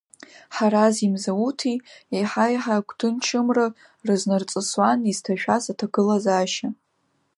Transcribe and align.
Ҳарази 0.55 1.11
Мзауҭи 1.13 1.83
еиҳа-еиҳа 2.15 2.73
агәҭынчымра 2.77 3.65
рызнарҵысуан 4.07 4.99
изҭашәаз 5.11 5.63
аҭагылазаашьа. 5.71 6.69